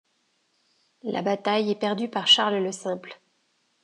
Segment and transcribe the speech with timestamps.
[1.03, 3.19] La bataille est perdue par Charles le Simple.